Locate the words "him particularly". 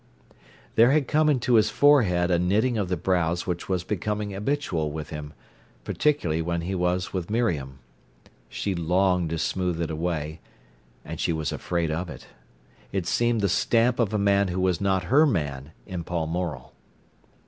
5.11-6.41